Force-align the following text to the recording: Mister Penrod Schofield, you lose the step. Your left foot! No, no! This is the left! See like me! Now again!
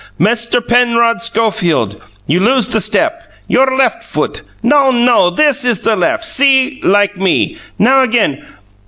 Mister 0.17 0.61
Penrod 0.61 1.21
Schofield, 1.21 2.01
you 2.25 2.39
lose 2.39 2.69
the 2.69 2.81
step. 2.81 3.21
Your 3.47 3.77
left 3.77 4.01
foot! 4.01 4.41
No, 4.63 4.89
no! 4.89 5.29
This 5.29 5.63
is 5.63 5.81
the 5.81 5.95
left! 5.95 6.25
See 6.25 6.81
like 6.83 7.17
me! 7.17 7.57
Now 7.77 8.01
again! 8.01 8.43